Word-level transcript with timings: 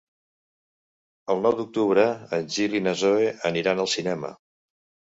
El 1.35 1.43
nou 1.43 1.57
d'octubre 1.59 2.07
en 2.39 2.51
Gil 2.57 2.77
i 2.81 2.85
na 2.89 2.97
Zoè 3.05 3.31
aniran 3.55 3.87
al 3.89 3.95
cinema. 3.97 4.37